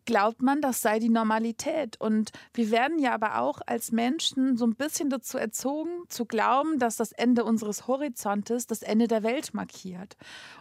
[0.05, 1.99] glaubt man, das sei die Normalität.
[1.99, 6.79] Und wir werden ja aber auch als Menschen so ein bisschen dazu erzogen, zu glauben,
[6.79, 10.15] dass das Ende unseres Horizontes das Ende der Welt markiert.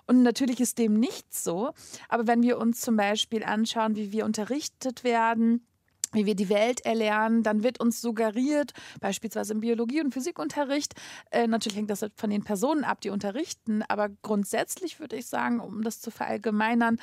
[0.06, 1.72] Und natürlich ist dem nicht so.
[2.08, 5.66] Aber wenn wir uns zum Beispiel anschauen, wie wir unterrichtet werden,
[6.12, 10.94] wie wir die Welt erlernen, dann wird uns suggeriert, beispielsweise im Biologie- und Physikunterricht,
[11.30, 15.60] äh, natürlich hängt das von den Personen ab, die unterrichten, aber grundsätzlich würde ich sagen,
[15.60, 16.98] um das zu verallgemeinern,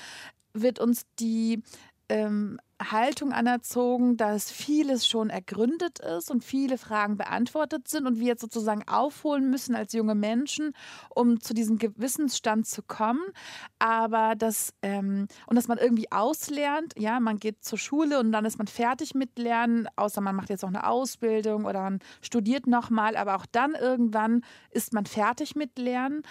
[0.53, 1.63] wird uns die
[2.09, 8.27] ähm, Haltung anerzogen, dass vieles schon ergründet ist und viele Fragen beantwortet sind und wir
[8.27, 10.73] jetzt sozusagen aufholen müssen als junge Menschen,
[11.09, 13.21] um zu diesem Gewissensstand zu kommen.
[13.79, 18.45] Aber das, ähm, und dass man irgendwie auslernt, ja, man geht zur Schule und dann
[18.45, 22.65] ist man fertig mit Lernen, außer man macht jetzt auch eine Ausbildung oder man studiert
[22.65, 26.23] nochmal, aber auch dann irgendwann ist man fertig mit Lernen.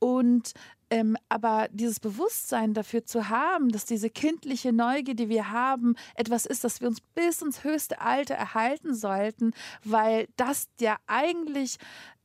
[0.00, 0.52] Und
[0.90, 6.46] ähm, aber dieses Bewusstsein dafür zu haben, dass diese kindliche Neugier, die wir haben, etwas
[6.46, 9.52] ist, das wir uns bis ins höchste Alter erhalten sollten,
[9.84, 11.78] weil das ja eigentlich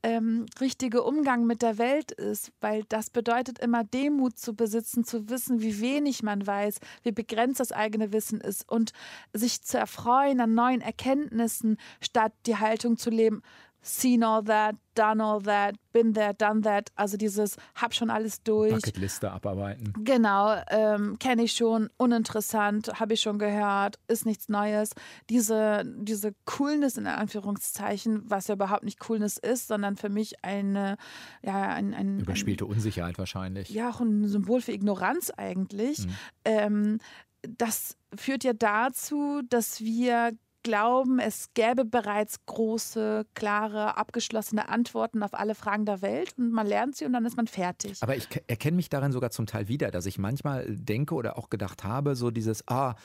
[0.03, 5.29] ähm, richtige Umgang mit der Welt ist, weil das bedeutet immer Demut zu besitzen, zu
[5.29, 8.91] wissen, wie wenig man weiß, wie begrenzt das eigene Wissen ist und
[9.31, 13.41] sich zu erfreuen an neuen Erkenntnissen, statt die Haltung zu leben,
[13.83, 16.89] seen all that, done all that, been there, done that.
[16.95, 18.73] Also dieses hab schon alles durch.
[18.73, 19.93] Bucketliste abarbeiten.
[20.03, 24.91] Genau, ähm, kenne ich schon, uninteressant, habe ich schon gehört, ist nichts Neues.
[25.29, 30.95] Diese, diese Coolness in Anführungszeichen, was ja überhaupt nicht Coolness ist, sondern für mich eine,
[31.43, 33.69] ja, ein, ein Überspielte ein, Unsicherheit wahrscheinlich.
[33.69, 36.07] Ja, auch ein Symbol für Ignoranz eigentlich.
[36.07, 36.15] Mhm.
[36.45, 36.97] Ähm,
[37.41, 40.31] das führt ja dazu, dass wir
[40.63, 46.65] glauben, es gäbe bereits große, klare, abgeschlossene Antworten auf alle Fragen der Welt und man
[46.65, 48.01] lernt sie und dann ist man fertig.
[48.01, 51.49] Aber ich erkenne mich darin sogar zum Teil wieder, dass ich manchmal denke oder auch
[51.49, 52.95] gedacht habe, so dieses, ah,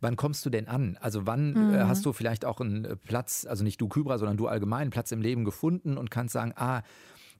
[0.00, 0.96] wann kommst du denn an?
[1.00, 1.74] Also wann äh, mhm.
[1.74, 4.90] äh, hast du vielleicht auch einen Platz, also nicht du Kybra, sondern du allgemein, einen
[4.90, 6.82] Platz im Leben gefunden und kannst sagen, ah,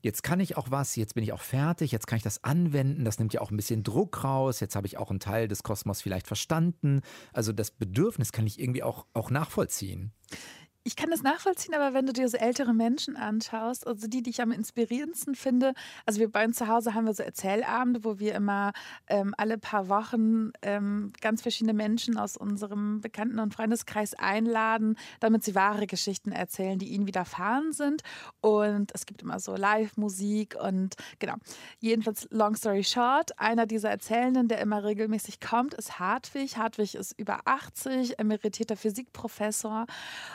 [0.01, 3.05] jetzt kann ich auch was, jetzt bin ich auch fertig, jetzt kann ich das anwenden,
[3.05, 5.63] das nimmt ja auch ein bisschen Druck raus, jetzt habe ich auch einen Teil des
[5.63, 7.03] Kosmos vielleicht verstanden.
[7.33, 10.13] Also das Bedürfnis kann ich irgendwie auch, auch nachvollziehen.
[10.83, 14.31] Ich kann das nachvollziehen, aber wenn du dir so ältere Menschen anschaust, also die, die
[14.31, 15.75] ich am inspirierendsten finde,
[16.07, 18.73] also wir bei uns zu Hause haben wir so Erzählabende, wo wir immer
[19.07, 25.45] ähm, alle paar Wochen ähm, ganz verschiedene Menschen aus unserem Bekannten- und Freundeskreis einladen, damit
[25.45, 28.03] sie wahre Geschichten erzählen, die ihnen widerfahren sind.
[28.41, 31.35] Und es gibt immer so Live-Musik und genau.
[31.81, 36.57] Jedenfalls, long story short, einer dieser Erzählenden, der immer regelmäßig kommt, ist Hartwig.
[36.57, 39.85] Hartwig ist über 80, emeritierter Physikprofessor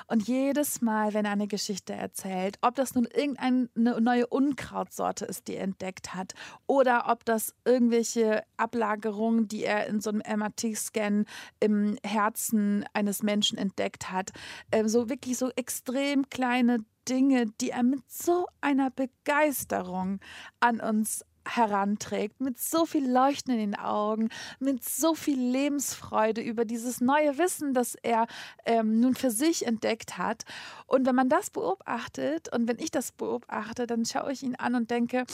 [0.06, 5.48] und jedes Mal, wenn er eine Geschichte erzählt, ob das nun irgendeine neue Unkrautsorte ist,
[5.48, 6.34] die er entdeckt hat,
[6.68, 11.26] oder ob das irgendwelche Ablagerungen, die er in so einem MRT-Scan
[11.60, 14.32] im Herzen eines Menschen entdeckt hat,
[14.72, 20.20] ähm, so wirklich so extrem kleine Dinge, die er mit so einer Begeisterung
[20.60, 24.30] an uns heranträgt, mit so viel Leuchten in den Augen,
[24.60, 28.28] mit so viel Lebensfreude über dieses neue Wissen, das er
[28.66, 30.44] ähm, nun für sich entdeckt hat.
[30.88, 34.76] Und wenn man das beobachtet und wenn ich das beobachte, dann schaue ich ihn an
[34.76, 35.26] und denke,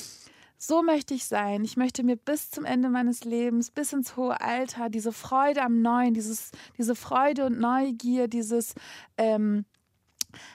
[0.64, 1.64] so möchte ich sein.
[1.64, 5.82] Ich möchte mir bis zum Ende meines Lebens, bis ins hohe Alter, diese Freude am
[5.82, 8.76] Neuen, dieses, diese Freude und Neugier, dieses
[9.18, 9.66] ähm,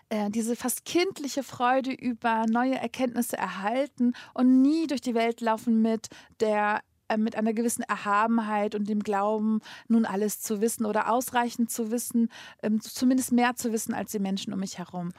[0.08, 5.82] äh, diese fast kindliche Freude über neue Erkenntnisse erhalten und nie durch die Welt laufen
[5.82, 6.08] mit
[6.40, 11.70] der äh, mit einer gewissen Erhabenheit und dem Glauben, nun alles zu wissen oder ausreichend
[11.70, 12.30] zu wissen,
[12.62, 15.12] ähm, zumindest mehr zu wissen als die Menschen um mich herum.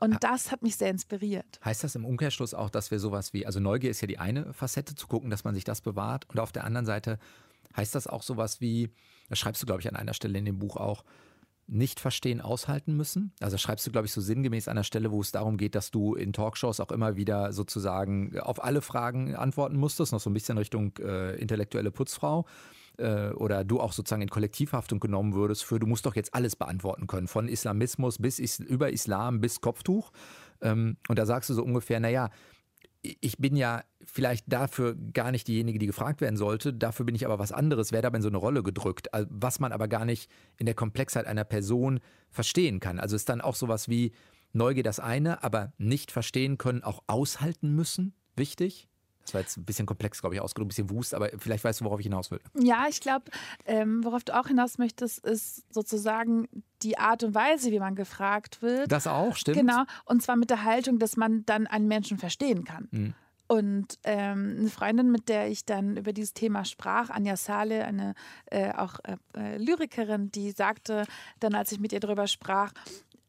[0.00, 1.58] Und das hat mich sehr inspiriert.
[1.64, 4.52] Heißt das im Umkehrschluss auch, dass wir sowas wie, also Neugier ist ja die eine
[4.52, 6.28] Facette, zu gucken, dass man sich das bewahrt.
[6.30, 7.18] Und auf der anderen Seite
[7.76, 8.90] heißt das auch sowas wie,
[9.28, 11.04] das schreibst du, glaube ich, an einer Stelle in dem Buch auch,
[11.68, 13.32] nicht verstehen aushalten müssen.
[13.40, 15.90] Also schreibst du, glaube ich, so sinngemäß an der Stelle, wo es darum geht, dass
[15.90, 20.34] du in Talkshows auch immer wieder sozusagen auf alle Fragen antworten musstest, noch so ein
[20.34, 22.46] bisschen Richtung äh, intellektuelle Putzfrau
[22.96, 26.56] äh, oder du auch sozusagen in Kollektivhaftung genommen würdest für, du musst doch jetzt alles
[26.56, 30.10] beantworten können, von Islamismus bis is über Islam bis Kopftuch.
[30.62, 32.30] Ähm, und da sagst du so ungefähr, naja,
[33.02, 37.26] ich bin ja vielleicht dafür gar nicht diejenige, die gefragt werden sollte, dafür bin ich
[37.26, 40.30] aber was anderes, werde aber in so eine Rolle gedrückt, was man aber gar nicht
[40.56, 42.98] in der Komplexheit einer Person verstehen kann.
[42.98, 44.12] Also ist dann auch sowas wie
[44.54, 48.88] Neugier das eine, aber nicht verstehen können, auch aushalten müssen, wichtig?
[49.24, 51.82] Das war jetzt ein bisschen komplex, glaube ich, ausgedrückt, ein bisschen wust, aber vielleicht weißt
[51.82, 52.40] du, worauf ich hinaus will.
[52.58, 53.26] Ja, ich glaube,
[53.66, 56.48] ähm, worauf du auch hinaus möchtest, ist sozusagen
[56.80, 58.90] die Art und Weise, wie man gefragt wird.
[58.90, 59.58] Das auch, stimmt.
[59.58, 62.88] Genau, und zwar mit der Haltung, dass man dann einen Menschen verstehen kann.
[62.90, 63.14] Mhm.
[63.48, 68.14] Und ähm, eine Freundin, mit der ich dann über dieses Thema sprach, Anja Sale, eine
[68.46, 71.04] äh, auch äh, Lyrikerin, die sagte
[71.40, 72.72] dann, als ich mit ihr darüber sprach,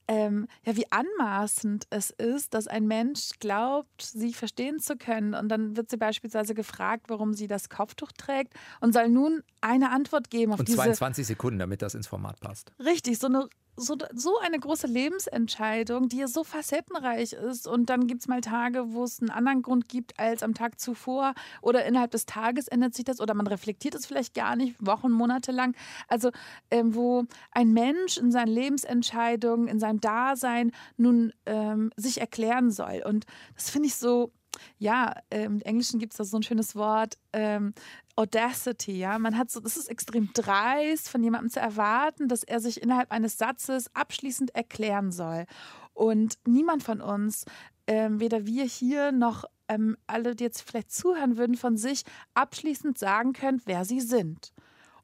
[0.10, 5.36] ähm, ja, wie anmaßend es ist, dass ein Mensch glaubt, sie verstehen zu können.
[5.36, 9.92] Und dann wird sie beispielsweise gefragt, warum sie das Kopftuch trägt und soll nun eine
[9.92, 10.80] Antwort geben auf und diese...
[10.80, 12.74] Und 22 Sekunden, damit das ins Format passt.
[12.84, 13.48] Richtig, so eine
[13.80, 17.68] so, so eine große Lebensentscheidung, die ja so facettenreich ist.
[17.68, 20.80] Und dann gibt es mal Tage, wo es einen anderen Grund gibt als am Tag
[20.80, 21.34] zuvor.
[21.62, 23.20] Oder innerhalb des Tages ändert sich das.
[23.20, 25.76] Oder man reflektiert es vielleicht gar nicht, Wochen, Monate lang.
[26.08, 26.32] Also,
[26.72, 33.02] ähm, wo ein Mensch in seinen Lebensentscheidungen, in seinem Dasein nun ähm, sich erklären soll.
[33.06, 34.32] Und das finde ich so
[34.78, 37.74] ja, im Englischen gibt es da so ein schönes Wort, ähm,
[38.16, 39.18] Audacity, ja.
[39.18, 43.12] Man hat so, das ist extrem dreist, von jemandem zu erwarten, dass er sich innerhalb
[43.12, 45.46] eines Satzes abschließend erklären soll.
[45.94, 47.46] Und niemand von uns,
[47.88, 52.98] ähm, weder wir hier noch ähm, alle, die jetzt vielleicht zuhören würden, von sich abschließend
[52.98, 54.52] sagen können, wer sie sind.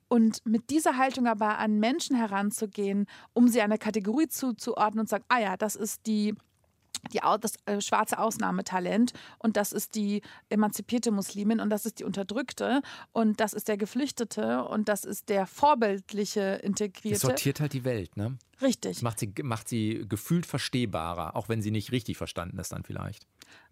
[0.07, 5.11] Und mit dieser Haltung aber an Menschen heranzugehen, um sie einer Kategorie zuzuordnen und zu
[5.11, 6.35] sagen, ah ja, das ist die
[7.13, 12.03] die, das äh, schwarze Ausnahmetalent und das ist die emanzipierte Muslimin und das ist die
[12.03, 17.15] Unterdrückte und das ist der Geflüchtete und das ist der vorbildliche Integrierte.
[17.15, 18.37] Es sortiert halt die Welt, ne?
[18.61, 19.01] Richtig.
[19.01, 23.27] Macht sie, macht sie gefühlt verstehbarer, auch wenn sie nicht richtig verstanden ist dann vielleicht.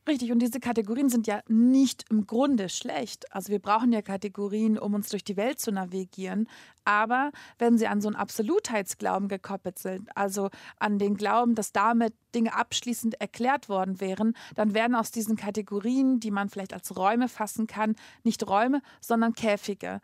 [0.05, 3.33] Richtig, und diese Kategorien sind ja nicht im Grunde schlecht.
[3.33, 6.49] Also wir brauchen ja Kategorien, um uns durch die Welt zu navigieren.
[6.83, 12.13] Aber wenn sie an so einen Absolutheitsglauben gekoppelt sind, also an den Glauben, dass damit
[12.35, 17.29] Dinge abschließend erklärt worden wären, dann werden aus diesen Kategorien, die man vielleicht als Räume
[17.29, 20.01] fassen kann, nicht Räume, sondern Käfige.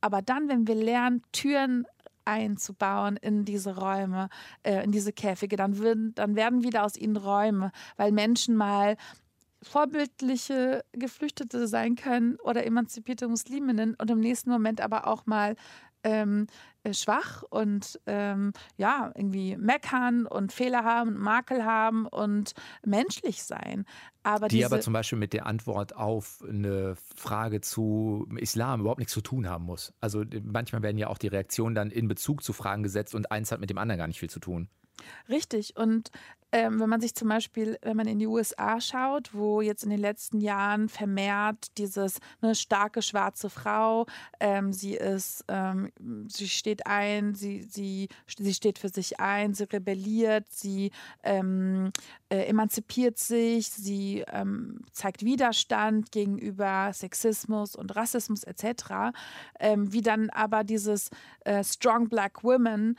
[0.00, 1.86] Aber dann, wenn wir lernen, Türen
[2.24, 4.28] einzubauen in diese Räume,
[4.62, 8.96] äh, in diese Käfige, dann, würden, dann werden wieder aus ihnen Räume, weil Menschen mal
[9.62, 15.56] vorbildliche Geflüchtete sein können oder emanzipierte Musliminnen und im nächsten Moment aber auch mal
[16.04, 16.46] ähm,
[16.82, 23.84] äh, schwach und ähm, ja, irgendwie meckern und Fehler haben, Makel haben und menschlich sein.
[24.24, 29.12] Aber die aber zum Beispiel mit der Antwort auf eine Frage zu Islam überhaupt nichts
[29.12, 29.92] zu tun haben muss.
[30.00, 33.52] Also manchmal werden ja auch die Reaktionen dann in Bezug zu Fragen gesetzt und eins
[33.52, 34.68] hat mit dem anderen gar nicht viel zu tun.
[35.28, 35.76] Richtig.
[35.76, 36.10] Und
[36.52, 39.90] ähm, wenn man sich zum Beispiel, wenn man in die USA schaut, wo jetzt in
[39.90, 44.04] den letzten Jahren vermehrt dieses eine starke schwarze Frau,
[44.38, 45.90] ähm, sie ist, ähm,
[46.28, 50.90] sie steht ein, sie, sie, sie steht für sich ein, sie rebelliert, sie
[51.22, 51.90] ähm,
[52.28, 59.14] äh, emanzipiert sich, sie ähm, zeigt Widerstand gegenüber Sexismus und Rassismus etc.
[59.58, 61.08] Ähm, wie dann aber dieses
[61.44, 62.98] äh, Strong Black Women,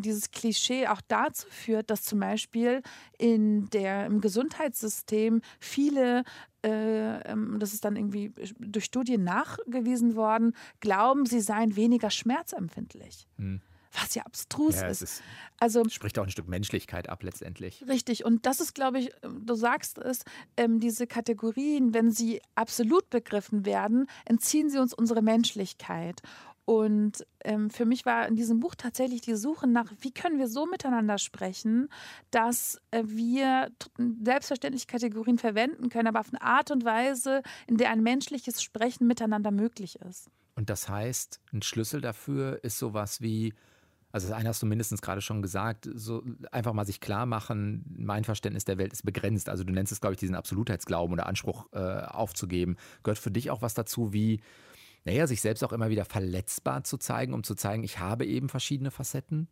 [0.00, 2.82] dieses Klischee auch dazu führt, dass zum Beispiel Beispiel
[3.18, 6.24] in der, im Gesundheitssystem viele
[6.64, 13.28] äh, ähm, das ist dann irgendwie durch Studien nachgewiesen worden, glauben, sie seien weniger schmerzempfindlich.
[13.36, 13.60] Hm.
[13.92, 15.02] Was ja abstrus ja, ist.
[15.02, 15.22] ist.
[15.60, 17.84] Also spricht auch ein Stück Menschlichkeit ab letztendlich.
[17.86, 18.24] Richtig.
[18.24, 20.24] Und das ist, glaube ich, du sagst es,
[20.56, 26.22] ähm, diese Kategorien, wenn sie absolut begriffen werden, entziehen sie uns unsere Menschlichkeit.
[26.66, 30.48] Und ähm, für mich war in diesem Buch tatsächlich die Suche nach, wie können wir
[30.48, 31.88] so miteinander sprechen,
[32.30, 33.70] dass äh, wir
[34.22, 39.06] selbstverständlich Kategorien verwenden können, aber auf eine Art und Weise, in der ein menschliches Sprechen
[39.06, 40.30] miteinander möglich ist.
[40.54, 43.52] Und das heißt, ein Schlüssel dafür ist sowas wie,
[44.10, 47.84] also das eine hast du mindestens gerade schon gesagt, so einfach mal sich klar machen,
[47.98, 49.50] mein Verständnis der Welt ist begrenzt.
[49.50, 52.76] Also du nennst es, glaube ich, diesen Absolutheitsglauben oder Anspruch äh, aufzugeben.
[53.02, 54.40] Gehört für dich auch was dazu, wie
[55.04, 58.48] naja, sich selbst auch immer wieder verletzbar zu zeigen, um zu zeigen, ich habe eben
[58.48, 59.48] verschiedene Facetten?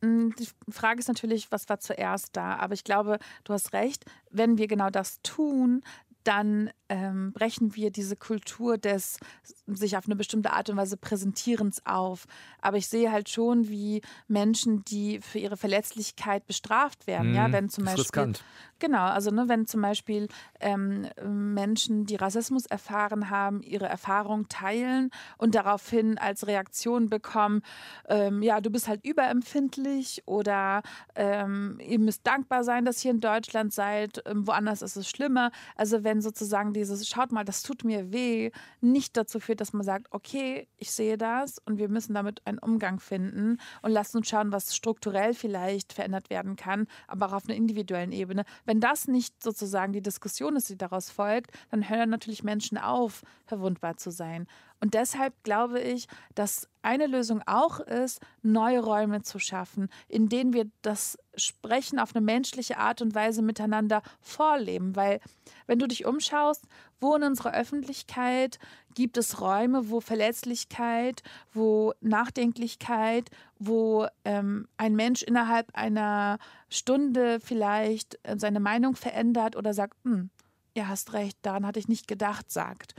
[0.00, 2.56] Mm, die Frage ist natürlich, was war zuerst da?
[2.56, 5.82] Aber ich glaube, du hast recht, wenn wir genau das tun,
[6.24, 9.18] dann ähm, brechen wir diese Kultur des
[9.66, 12.26] sich auf eine bestimmte Art und Weise Präsentierens auf.
[12.60, 17.52] Aber ich sehe halt schon, wie Menschen, die für ihre Verletzlichkeit bestraft werden, Mhm, ja,
[17.52, 18.44] wenn zum Beispiel riskant.
[18.78, 20.26] Genau, also ne, wenn zum Beispiel
[20.60, 27.62] ähm, Menschen, die Rassismus erfahren haben, ihre Erfahrung teilen und daraufhin als Reaktion bekommen,
[28.08, 30.82] ähm, ja, du bist halt überempfindlich oder
[31.14, 35.52] ähm, ihr müsst dankbar sein, dass ihr in Deutschland seid, ähm, woanders ist es schlimmer.
[35.76, 38.50] Also wenn sozusagen dieses, schaut mal, das tut mir weh,
[38.80, 42.58] nicht dazu führt, dass man sagt, okay, ich sehe das und wir müssen damit einen
[42.58, 47.48] Umgang finden und lasst uns schauen, was strukturell vielleicht verändert werden kann, aber auch auf
[47.48, 48.44] einer individuellen Ebene.
[48.64, 53.22] Wenn das nicht sozusagen die Diskussion ist, die daraus folgt, dann hören natürlich Menschen auf,
[53.46, 54.46] verwundbar zu sein.
[54.82, 60.52] Und deshalb glaube ich, dass eine Lösung auch ist, neue Räume zu schaffen, in denen
[60.52, 64.96] wir das Sprechen auf eine menschliche Art und Weise miteinander vorleben.
[64.96, 65.20] Weil
[65.68, 66.64] wenn du dich umschaust,
[66.98, 68.58] wo in unserer Öffentlichkeit
[68.96, 71.22] gibt es Räume, wo Verletzlichkeit,
[71.52, 73.30] wo Nachdenklichkeit,
[73.60, 80.30] wo ähm, ein Mensch innerhalb einer Stunde vielleicht äh, seine Meinung verändert oder sagt, hm,
[80.76, 82.96] ja, hast recht, daran hatte ich nicht gedacht, sagt.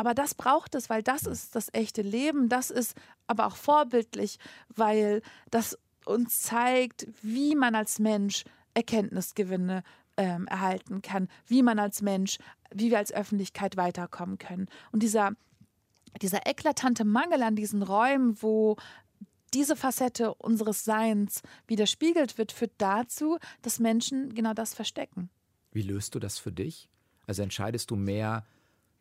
[0.00, 2.48] Aber das braucht es, weil das ist das echte Leben.
[2.48, 2.96] Das ist
[3.26, 4.38] aber auch vorbildlich,
[4.74, 5.20] weil
[5.50, 9.82] das uns zeigt, wie man als Mensch Erkenntnisgewinne
[10.16, 12.38] ähm, erhalten kann, wie man als Mensch,
[12.72, 14.68] wie wir als Öffentlichkeit weiterkommen können.
[14.90, 15.32] Und dieser,
[16.22, 18.76] dieser eklatante Mangel an diesen Räumen, wo
[19.52, 25.28] diese Facette unseres Seins widerspiegelt wird, führt dazu, dass Menschen genau das verstecken.
[25.72, 26.88] Wie löst du das für dich?
[27.26, 28.46] Also entscheidest du mehr,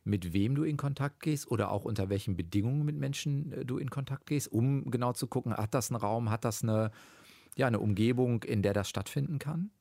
[0.04, 3.78] mit wem du in Kontakt gehst oder auch unter welchen Bedingungen mit Menschen äh, du
[3.78, 6.92] in Kontakt gehst, um genau zu gucken, hat das einen Raum, hat das eine,
[7.56, 9.72] ja, eine Umgebung, in der das stattfinden kann?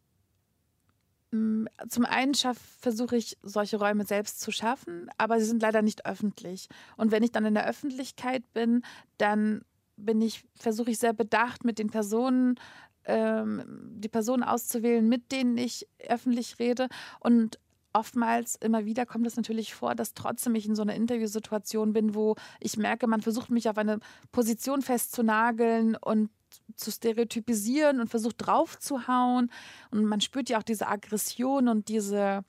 [1.30, 2.32] Zum einen
[2.80, 6.68] versuche ich, solche Räume selbst zu schaffen, aber sie sind leider nicht öffentlich.
[6.96, 8.82] Und wenn ich dann in der Öffentlichkeit bin,
[9.18, 9.62] dann
[9.96, 12.58] bin ich, versuche ich sehr bedacht mit den Personen,
[13.04, 13.62] ähm,
[13.96, 16.88] die Personen auszuwählen, mit denen ich öffentlich rede.
[17.20, 17.58] Und
[17.98, 22.14] oftmals, immer wieder kommt es natürlich vor, dass trotzdem ich in so einer Interviewsituation bin,
[22.14, 23.98] wo ich merke, man versucht mich auf eine
[24.30, 26.30] Position festzunageln und
[26.76, 29.50] zu stereotypisieren und versucht draufzuhauen.
[29.90, 32.44] Und man spürt ja auch diese Aggression und diese,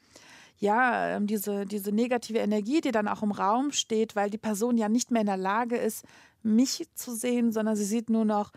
[0.57, 4.77] ja, ähm, diese, diese negative Energie, die dann auch im Raum steht, weil die Person
[4.77, 6.05] ja nicht mehr in der Lage ist,
[6.43, 8.51] mich zu sehen, sondern sie sieht nur noch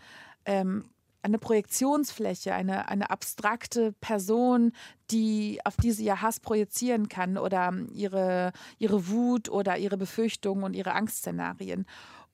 [0.45, 0.85] ähm,
[1.23, 4.73] eine Projektionsfläche, eine, eine abstrakte Person,
[5.09, 10.63] die, auf die sie ihr Hass projizieren kann oder ihre, ihre Wut oder ihre Befürchtungen
[10.63, 11.85] und ihre Angstszenarien.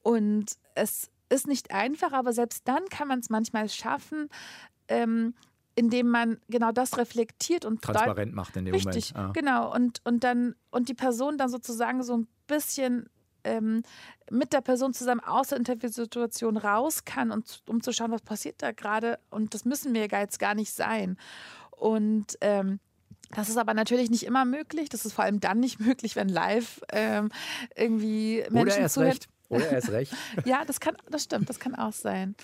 [0.02, 4.30] Und es ist nicht einfach, aber selbst dann kann man es manchmal schaffen,
[4.88, 5.36] ähm,
[5.76, 9.36] indem man genau das reflektiert und transparent macht in dem richtig, Moment.
[9.36, 9.42] Ja.
[9.42, 13.08] Genau, und, und dann und die Person dann sozusagen so ein bisschen
[13.50, 13.84] ähm,
[14.30, 18.62] mit der Person zusammen aus der Interviewsituation raus kann, und, um zu schauen, was passiert
[18.62, 19.20] da gerade.
[19.30, 21.18] Und das müssen wir jetzt gar nicht sein.
[21.72, 22.80] Und ähm,
[23.32, 24.90] das ist aber natürlich nicht immer möglich.
[24.90, 27.32] Das ist vor allem dann nicht möglich, wenn live ähm,
[27.76, 29.12] irgendwie Menschen Oder erst zuhören.
[29.12, 29.30] recht.
[29.50, 30.14] Oder erst recht.
[30.46, 32.36] ja, das kann, das stimmt, das kann auch sein.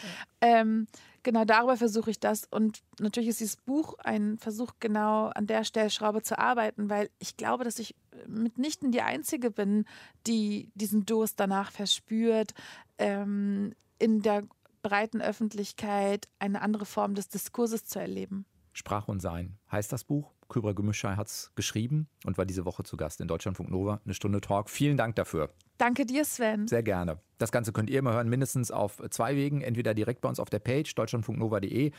[0.41, 0.87] Ähm,
[1.25, 2.45] genau darüber versuche ich das.
[2.45, 7.35] Und natürlich ist dieses Buch ein Versuch, genau an der Stellschraube zu arbeiten, weil ich
[7.35, 7.95] glaube, dass ich
[8.27, 9.83] mitnichten die Einzige bin,
[10.25, 12.53] die diesen Durst danach verspürt,
[12.97, 14.43] ähm, in der
[14.81, 18.45] breiten Öffentlichkeit eine andere Form des Diskurses zu erleben.
[18.71, 20.34] Sprache und Sein heißt das Buch.
[20.47, 24.01] Kübra Gümüşay hat es geschrieben und war diese Woche zu Gast in Deutschlandfunk Nova.
[24.05, 24.69] Eine Stunde Talk.
[24.69, 25.49] Vielen Dank dafür.
[25.77, 26.67] Danke dir, Sven.
[26.67, 27.19] Sehr gerne.
[27.37, 29.61] Das Ganze könnt ihr immer hören, mindestens auf zwei Wegen.
[29.61, 31.91] Entweder direkt bei uns auf der Page deutschlandfunknova.de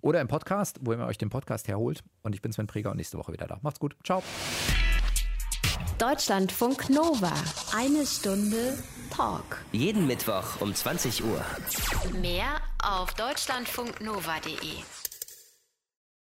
[0.00, 2.02] oder im Podcast, wo ihr euch den Podcast herholt.
[2.22, 3.58] Und ich bin Sven Preger und nächste Woche wieder da.
[3.62, 3.96] Macht's gut.
[4.04, 4.22] Ciao.
[5.98, 7.32] Deutschlandfunk Nova.
[7.76, 8.76] Eine Stunde
[9.10, 9.64] Talk.
[9.72, 11.44] Jeden Mittwoch um 20 Uhr.
[12.20, 15.01] Mehr auf deutschlandfunknova.de.